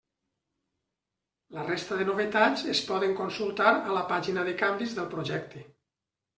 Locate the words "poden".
2.89-3.15